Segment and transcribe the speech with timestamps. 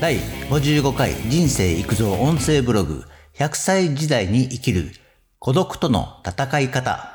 [0.00, 0.18] 第
[0.48, 3.02] 55回人生育造音声ブログ
[3.34, 4.92] 100歳時代に生きる
[5.40, 7.10] 孤独との戦い方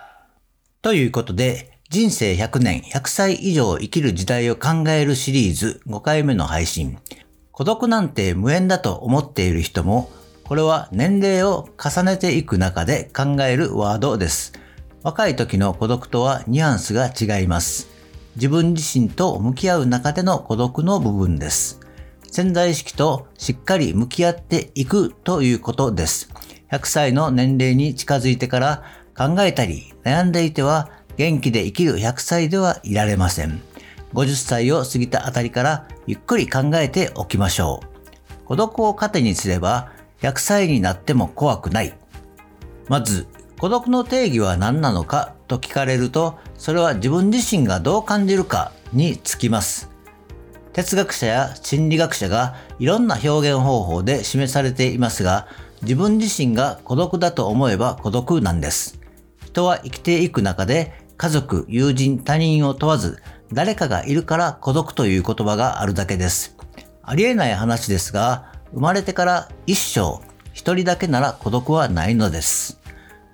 [0.81, 6.97] ということで人生100年100歳以上生きる時代を考えるシリーズ5回目の配信
[7.53, 10.11] 孤独なんて無縁だと思っている人も
[10.43, 14.51] これは年齢を重ねていく中で考えるワードです。
[15.01, 17.87] 若い時の孤独とはニュアンスが違います。
[18.35, 21.82] 自分自身と向き合う中での孤独の部分です。
[22.33, 26.31] 潜在意識としっかり向き合っていくということです。
[26.71, 28.83] 100歳の年齢に近づいてから
[29.15, 33.61] 考えたり悩んでいては元気で生きる100歳ではいられません。
[34.15, 38.45] 50歳を過ぎたあたりからゆっくり考えておきましょう。
[38.45, 39.91] 孤独を糧にすれば
[40.21, 41.93] 100歳になっても怖くない。
[42.89, 43.27] まず、
[43.59, 49.92] 孤独の定義は何なのかと聞かれると、それは自分自身がどう感じるかにつきます。
[50.73, 55.47] 哲学者や心理学者がいろんな表現方法で示されていますが、
[55.83, 58.99] 自分自身が孤独だと思えば孤独なんです。
[59.45, 63.21] 人は生きていく中で家族、友人、他人を問わず
[63.53, 66.57] 誰かがいるから孤独という言葉があるだけです。
[67.03, 72.79] ありえない話ですが、生まれてから一生一人だけなら孤独はないのです。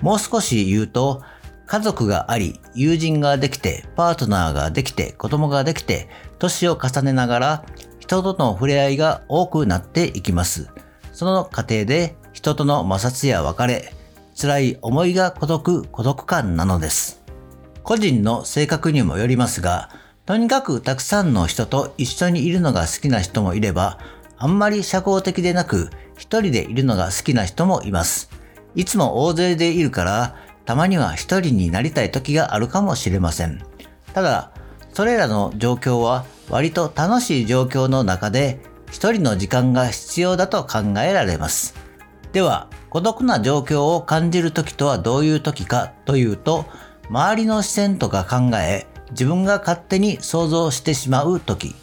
[0.02, 1.22] もう少し言うと、
[1.68, 6.10] 家族があり、友人ができて、パートナーができて、子供ができて、
[6.40, 7.66] 年を重ねながら、
[8.00, 10.70] 人との触れ合いが多くなっていきます。
[11.14, 13.94] その過程で、人との摩擦や別れ、
[14.40, 17.22] 辛い思いが孤独、孤独感なのです。
[17.84, 19.90] 個人の性格にもよりますが、
[20.26, 24.00] とにかくたくさんの人と一緒にいるのが好きな人もいれば、
[24.38, 28.30] あんまり社交的でなく、一人でいるのが好きな人もいます。
[28.76, 33.62] いつも大勢でいるから、たまには一人になりたい時があるかもしれません。
[34.14, 34.52] ただ、
[34.94, 38.60] それらの状況は割と楽しい状況の中で、
[38.92, 41.76] 一人の時間が必要だと考えられます。
[42.32, 46.66] では、孤独な状況を感じる時とはどういう時かというと、
[47.10, 51.76] 周りの視線とか考え、自分が勝手に想像してしまう時。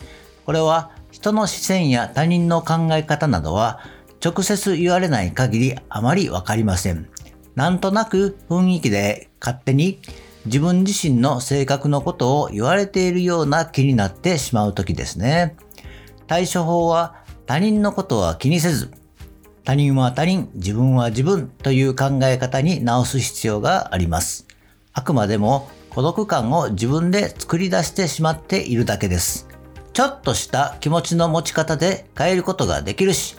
[0.44, 3.81] これは人の視線や他人の考え方などは
[4.25, 7.08] 直接言われない限りあまりわかりません。
[7.54, 10.00] なんとなく雰囲気で勝手に
[10.46, 15.56] 自分自身の性格のことを言われているような気になってしまう時ですね。
[16.26, 18.90] 対処法は他人のことは気にせず、
[19.64, 24.46] 他人は他人、自分は自分という考え方に直す必要があります。
[24.92, 29.48] あくまでも孤独感を自分で作り出してしまっているだけです。
[29.92, 33.36] ちょっとした気持ちの持ち方で変えることができるし、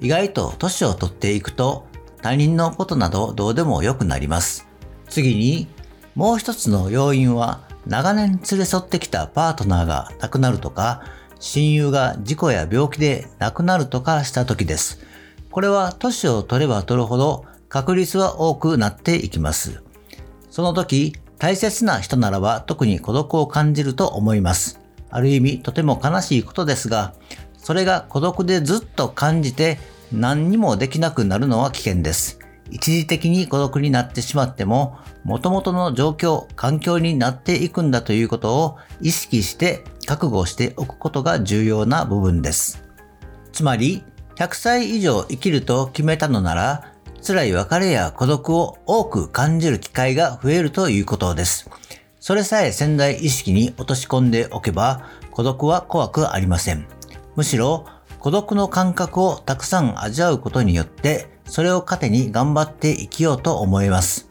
[0.00, 1.86] 意外と年を取っていくと
[2.22, 4.66] 他人のことなどどうでもよくなります。
[5.08, 5.66] 次に、
[6.14, 11.02] もう一つの要因は長年連れ添ってきたパートナーが亡くなるとか、
[11.38, 15.00] 親友が事故や病気で亡くなるとかした時です。
[15.50, 19.82] これは年を取れば取るほど確率は多くなっていきます。
[20.50, 24.80] その時、大切な人ならば特に孤独を感じると思います。
[25.08, 27.14] ある意味とても悲しいことですが、
[27.56, 29.78] それが孤独でずっと感じて
[30.12, 32.39] 何にもできなくなるのは危険です。
[32.70, 42.82] 一時的に孤独になってしまっても、元々の状況、環境になっていくんだということを意識して覚悟しておくことが重要な部分です。
[43.52, 44.02] つまり、
[44.36, 46.92] 100歳以上生きると決めたのなら、
[47.26, 51.68] 辛い別れや孤独を多く感じる機会が増えるということです。
[52.18, 56.86] それさえ潜在意識に落とし込んでおけば、孤独は怖くありません。
[57.36, 57.86] むしろ、
[58.18, 64.28] 孤独の感覚をたくさん味わうことによって、それを糧に頑張って生きようと思います。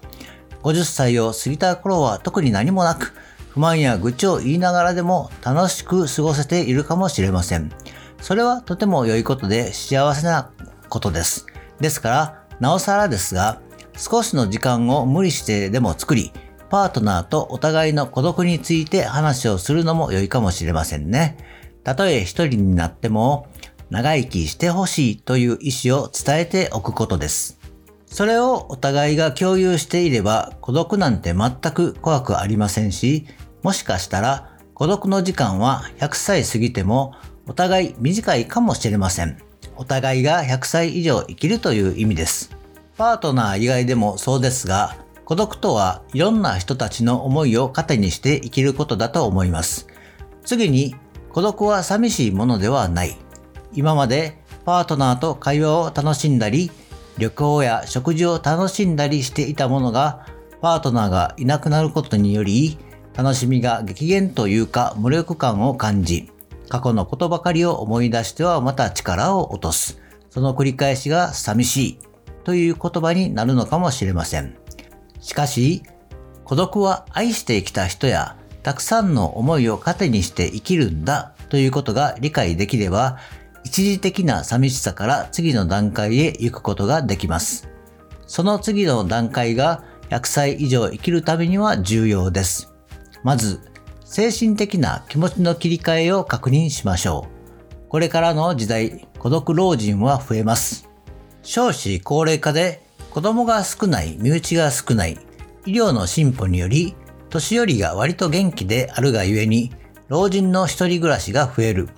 [0.63, 3.13] 50歳を過ぎた頃は特に何もなく、
[3.49, 7.71] 不満や愚痴を言いながらでも楽しく過ごせているかもしれません。
[8.21, 10.51] それはとても良いことで幸せな
[10.87, 11.45] ことです。
[11.79, 13.61] ですから、なおさらですが、
[13.97, 16.31] 少しの時間を無理してでも作り、
[16.69, 21.37] パートナーとお互いの孤独について話をするのも良いかもしれませんね。
[21.83, 23.47] たとえ一人になっても、
[23.89, 27.59] 長生きしてほしいという意思を伝えておくことです。
[28.05, 33.25] それをお互いが共有していれば孤独なんて全く怖くありませんし、
[33.63, 37.13] もしかしたら孤独の時間は100歳過ぎても
[37.47, 39.37] お互い短いかもしれません。
[39.75, 42.55] お互いが100歳以上生きるという意味です。
[42.97, 49.87] パートナー以外でもそうですが、孤独とはいろんな人たちの思いを糧にして生きることだと思います。
[50.43, 50.95] 次に、
[51.31, 53.15] 孤独は寂しいものではない。
[53.73, 56.71] 今までパートナーと会話を楽しんだり、
[57.17, 60.25] 旅行や食事を楽しんだりしていたものが、
[60.61, 62.77] パートナーがいなくなることにより、
[63.15, 66.31] 楽しみが激減というか無力感を感じ、
[66.69, 69.99] 過去のことばかりを思い出してはまた力を落とす。
[70.29, 71.99] その繰り返しが寂しい
[72.43, 74.55] という言葉になるのかもしれません。
[75.19, 75.83] しかし、
[76.45, 83.17] 孤独は愛してきた人やたくさんの思いを糧にして生きるんだということが理解できれば、
[83.69, 87.69] 一時的な寂しさから次の段階へ行くことができます。
[88.25, 92.73] その次の段階が100歳以上生きるためには重要です。
[93.23, 93.59] まず、
[94.03, 97.27] 精神的な気持ちの切り替えを確認しましょ
[97.85, 97.89] う。
[97.89, 100.89] これからの時代、孤独老人は増えます。
[101.43, 102.81] 少子高齢化で
[103.11, 105.19] 子供が少ない、身内が少ない、
[105.67, 106.95] 医療の進歩により、
[107.29, 109.71] 年寄りが割と元気であるがゆえに、
[110.07, 111.89] 老人の一人暮らしが増える。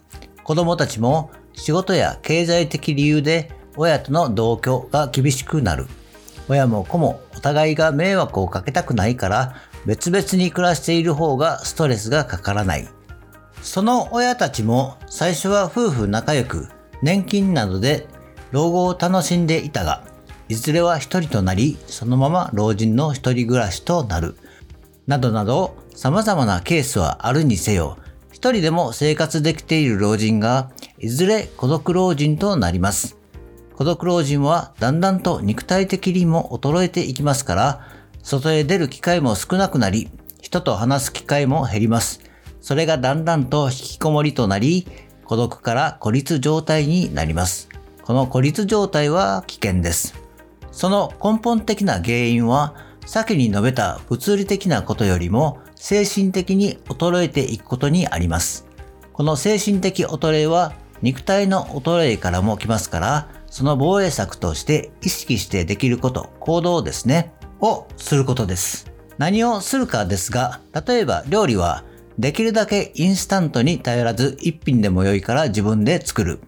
[0.43, 5.87] 子供たちも仕事や経済的理由で親との同居が厳しくなる。
[6.47, 9.55] 親も子もお互いが迷惑をかけたくないから
[9.85, 12.87] 別々に暮らしている方がストレスがかからない。
[13.61, 16.67] その親たちも最初は夫婦仲良く
[17.01, 18.07] 年金などで
[18.51, 20.03] 老後を楽しんでいたが、
[20.49, 24.35] いずれは一人となり、そのまま老人の一人暮らしとなる。
[25.07, 27.97] などなど様々なケースはあるにせよ、
[28.31, 30.69] 一人でも生活できている老人が、
[31.03, 33.17] いずれ孤独老人となります。
[33.73, 37.87] 孤独老人はだんだんと肉体的にも衰えていきますから、
[38.21, 40.11] 外へ出る機会も少なくなり、
[40.43, 42.21] 人と話す機会も減ります。
[42.61, 44.85] それがだんだんと引きこもりとなり、
[45.25, 47.67] 孤独から孤立状態になります。
[48.03, 50.13] この孤立状態は危険です。
[50.71, 52.75] その根本的な原因は、
[53.07, 58.67] 先に述べた物理的なことよりも精神的に衰えていくことにあります。
[59.13, 68.91] この精神的衰えは肉体の衰えからも来ますから、その防衛策として意識してできること、行動ですね、をすることです。
[69.17, 71.83] 何をするかですが、例えば料理は
[72.17, 76.39] できるだけインスタントに頼らず一品でも良いから自分で作る。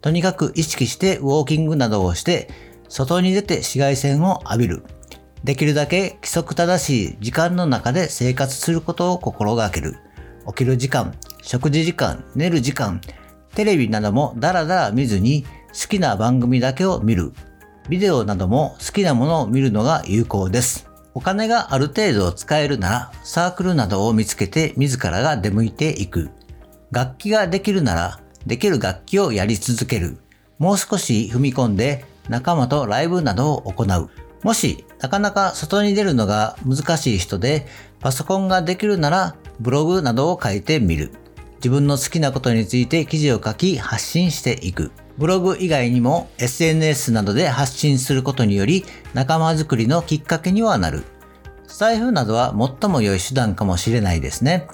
[0.00, 2.48] とにかく意識してウォーキングなどをして
[2.88, 4.84] 外に出て紫外線を浴びる。
[5.44, 9.96] できるだけ規則正しい時間の中で生活することを心がける。
[10.46, 13.00] 起きる時間、食事時間、寝る時間、
[13.58, 17.32] テレビなどもダラダラ見ずに好きな番組だけを見る。
[17.88, 20.88] ビデオなども好きなものを見るのが有効です。
[21.12, 26.30] お金がある程度使えるならサークルなどを見つけて自らが出向いていく。
[26.92, 30.18] 楽器ができるならできる楽器をやり続ける。
[30.60, 34.08] もう少し踏み込んで仲間とライブなどを行う。
[34.44, 37.66] もし、なかなか外に出るのが難しい人で、
[37.98, 41.10] パソコンができるなら、ブログなどを書いてみる。
[41.58, 44.92] 自分の好きなことについて記事を書き発信していく。
[45.18, 48.84] ブログ以外にも SNS などで発信することにより
[49.14, 51.02] 仲間づくりのきっかけにはなる。
[51.66, 54.68] スタイフなどは最も良い手段かもしれないですね。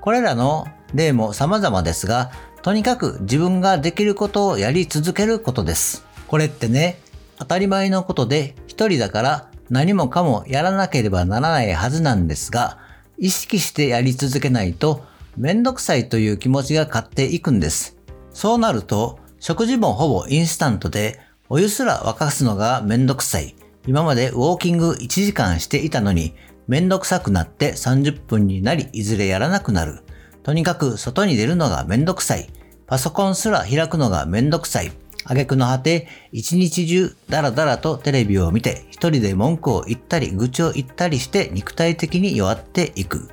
[0.00, 2.30] これらの例も様々ですが、
[2.62, 6.04] とにかく自分ができることをやり続けることです。
[6.28, 7.00] これってね、
[7.38, 12.78] 当たり前のことで一人だから何もかもやらなければならないはずなんですが、
[13.18, 15.04] 意識してやり続けないと
[15.36, 17.96] めんどくさいという気持ちが勝っていくんです。
[18.32, 23.54] そうなると、食事もほぼインスタントで、お湯すら沸かすのがめんどくさい。
[23.86, 26.34] 今までウォーキング1時間していたのに、
[26.68, 30.00] めんどくさくなって30分になり、いずれやらなくなる。
[30.42, 32.50] とにかく外に出るのがめんどくさい。
[32.86, 34.92] パソコンすら開くのがめんどくさい。
[35.24, 43.30] 挙句の果て、一日中ダラダラとテレビを見て、一人で文句を言ったり、愚痴を言ったりして肉体的に弱っていく。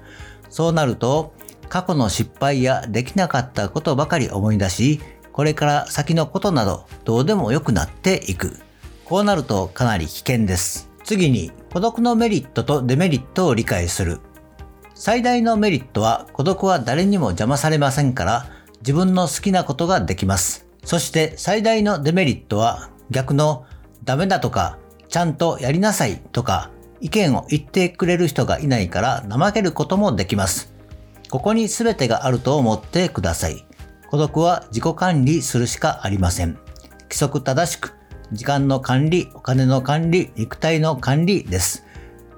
[0.49, 1.33] そうなると、
[1.69, 4.99] 過去の失敗やできなかったことばかり思い出し、
[5.31, 8.57] これから先のことなどどうでも良くなっていく。
[9.05, 10.89] こうなるとかなり危険です。
[11.03, 14.19] 次に、孤独のメリットとデメリットを理解する。
[14.95, 18.47] 最大のメリットは孤独は誰にも邪魔されませんから
[18.81, 20.67] 自分の好きなことができます。
[20.83, 23.65] そして最大のデメリットは逆の
[24.03, 30.73] ダメだとかちゃんとやりなさいとか意見を言ってくれる人がいないから怠けることもできます。
[31.29, 33.65] ここに全てがあると思ってください。
[34.09, 36.57] 孤独は自己管理するしかありません。
[37.03, 37.93] 規則正しく、
[38.31, 41.85] 時間の管理、お金の管理、肉体の管理です。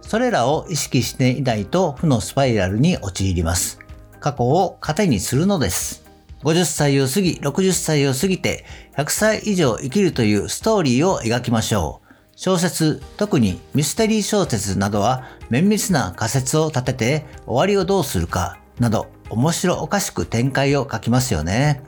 [0.02, 3.80] それらを意識していないと負のスパイラルに陥ります。
[4.20, 6.04] 過去を糧にするのです。
[6.44, 8.66] 50歳を過ぎ、60歳を過ぎて、
[8.98, 12.12] 100歳以上生きるというストーリーを描きましょう。
[12.36, 21.84] 小説、特にミステリー小説などは綿密な仮説を立てて終わりをどうするかなど面白おかしく展開を書きますよね。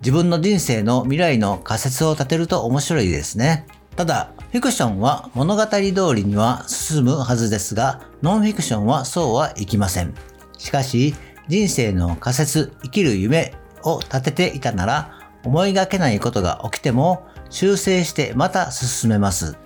[0.00, 3.66] 自分の人生の未来の仮説を立てると面白いですね。
[3.96, 5.80] ただ、フィクションは物語通
[6.14, 10.14] りには進むはずですが、ノンフィクションはそうはいきません。
[10.56, 11.14] しかし、
[11.48, 19.56] 人生の仮説、生きる夢を立てていたなら、思いがけないことが起きても修正してまた進めます。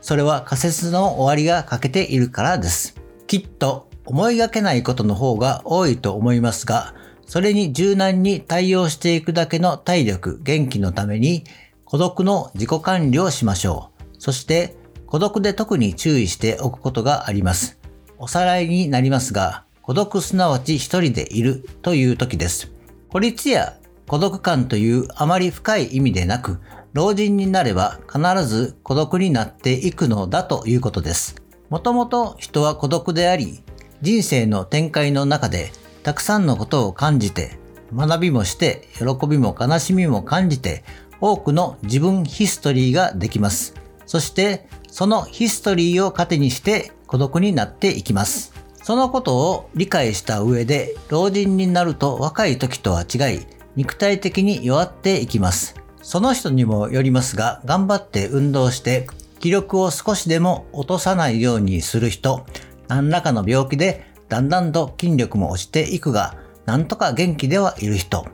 [0.00, 2.96] それは仮説の終わりが欠けているからです。
[3.26, 6.94] きっと思いがけないことの方が多いと思いますが、
[7.26, 11.44] それに柔軟に対応していくだけの体力、元気のために
[11.84, 14.04] 孤独の自己管理をしましょう。
[14.18, 17.78] そして孤独で特に注意しておくことがあります。
[18.18, 22.72] おさらいになりますが、孤独すなわち一人でいるという時です。
[23.08, 26.60] 孤立や孤独感というあまり深い意味でなく、
[26.92, 31.36] 老人になれば必ず孤独になっていくのだということです。
[31.68, 33.62] もともと人は孤独であり、
[34.02, 35.70] 人生の展開の中で
[36.02, 37.56] たくさんのことを感じて、
[37.94, 40.82] 学びもして、喜びも悲しみも感じて、
[41.20, 43.74] 多くの自分ヒストリーができます。
[44.06, 48.52] そして、そのヒストリーを糧にして孤独になっていきます。
[48.82, 55.76] そのことを理解した上で、老人になると若い時とは違い、肉体的に弱っていきます。
[56.02, 59.06] その人にもよりますが、頑張って運動して
[59.38, 62.44] 気力を少しでも落とさないようにする人、
[62.92, 68.26] 何らかの病気でだんだんと筋力も落ちていくが、なんとか元気ではいる人。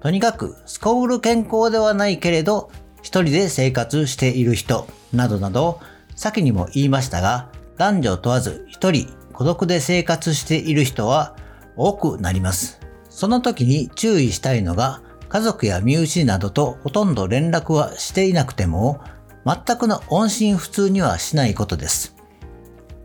[0.00, 2.70] とにかく、すこぶる健康ではないけれど、
[3.02, 5.80] 一人で生活している人、などなど、
[6.14, 11.36] 先にも言いましたが、男女問わず一人孤独で生活している人は
[11.76, 12.80] 多くなります。
[13.10, 19.00] その時に注意したいのが、家族や身内などとほとんど連絡はしていなくても、
[19.44, 22.15] 全くの音信不通にはしないことです。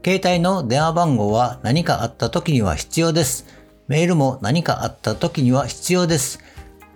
[0.04, 3.46] 携帯の電話番号は何かあった時には必要です。
[3.88, 6.40] メールも何かあった時には必要です。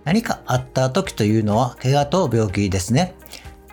[0.05, 3.13] 何かあった時というのは怪我と病気ですね。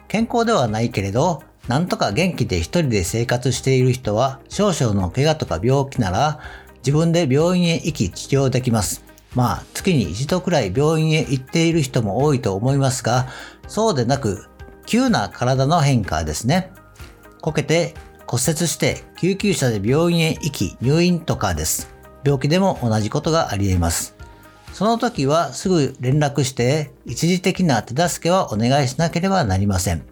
[0.08, 6.40] 健康ではないけれど、なんとか元気で一人で生活している人は少々の怪我とか病気なら
[6.84, 9.02] 自分で病院へ行き治療できます。
[9.34, 13.28] まあ、月に一度くらい病院へ行っている人も多いと思いますが、
[13.66, 14.46] そうでなく、
[14.84, 16.70] 急な体の変化ですね。
[17.40, 17.94] こけて
[18.32, 21.94] 骨折して救急車で病院へ行き入院とかです。
[22.24, 24.16] 病気でも同じことがあり得ます。
[24.72, 30.02] その時はすぐ連絡して一時的な手助けはお願いしなければなりません。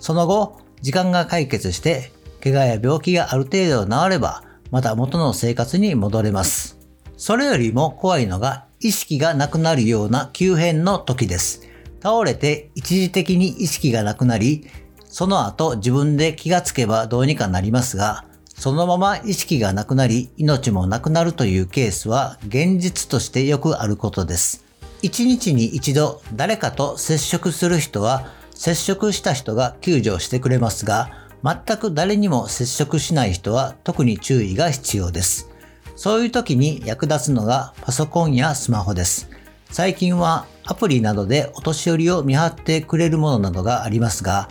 [0.00, 2.10] その後、時間が解決して
[2.42, 6.76] 怪我や病気がある程度治ればまた元の生活に戻れます。
[7.16, 11.68] それよりも怖いのが意識がなくなるような急変の時です。
[12.02, 14.66] 倒れて一時的に意識がなくなり、
[15.10, 24.64] その後自分で気がつけばどうにかなりますが、そのまま意識がなくなり命もなくなるというケースは現実としてよくあることです。
[25.02, 31.10] 一日に一度誰かと接触する人は接触した人が救助してくれますが、
[31.42, 35.48] 全く誰にも接触しない人は特に注意が必要です。
[35.96, 39.28] そういう時に役立つのがパソコンやスマホです。
[39.70, 44.48] 最近はアプリなどでお年寄りを見張ってくれるものなどがありますが、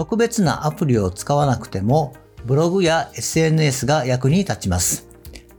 [0.00, 2.14] 特別なアプリを使わなくても、
[2.46, 5.06] ブログや SNS が役に立ちます。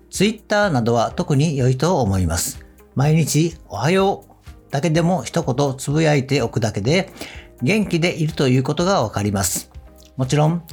[0.09, 2.65] Twitter などは特に良いと思います。
[2.95, 7.13] 毎日おはようだけでも一言つぶやいておくだけで
[7.61, 9.69] 元気でいるということがわかります。
[10.17, 10.63] もちろん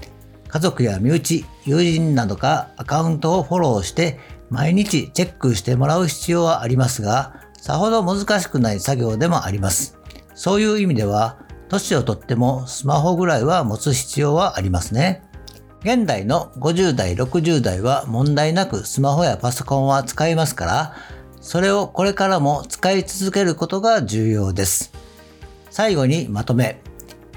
[0.49, 9.99] 家族や身内、友人などがアカウントをフォローして毎日チェックしてもらう必要はありますが、さほど難しくない作業でもあります。
[10.35, 15.23] そういう意味では、年をとってもスマホぐらいは持つ必要はありますね。
[15.83, 20.95] 現代の50代、60代は問題なくスマホやパソコンは使いますから、
[21.41, 24.93] それをこれからも使い続けることが重要です。
[25.71, 26.81] 最後にまとめ。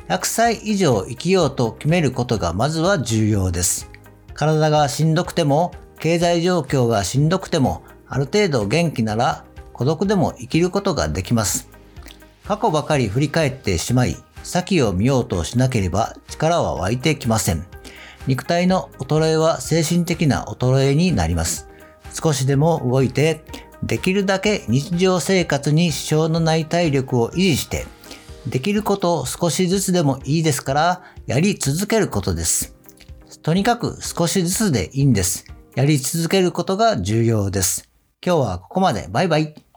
[0.08, 3.90] 100歳以上生きようと決めることがまずは重要です。
[4.34, 11.71] 体がしんどくても経済状況がしんどくても、ある程度元気なら孤独でも生きることができます。
[12.46, 17.66] 過去ばかり振り返ってしまい、先を見ようとしなければ力は湧いてきません。
[18.28, 21.68] 肉体の衰えは精神的な衰えになります。
[22.14, 23.44] 少しでも動いて、
[23.84, 27.86] できるだけ日常生活に支障のない体力を維持して、
[28.48, 32.76] できることを少しずつでもいいですから、やり続けることです。
[33.42, 35.46] とにかく少しずつでいいんです。
[35.76, 37.90] やり続けることが重要です。
[38.24, 39.08] 今日はここまで。
[39.10, 39.71] バイバイ。